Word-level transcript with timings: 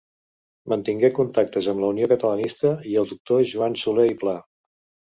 Mantingué 0.73 1.11
contactes 1.19 1.69
amb 1.75 1.83
la 1.85 1.91
Unió 1.95 2.09
Catalanista 2.15 2.75
i 2.95 2.99
el 3.05 3.13
doctor 3.15 3.47
Joan 3.55 3.81
Soler 3.87 4.13
i 4.17 4.23
Pla. 4.27 4.41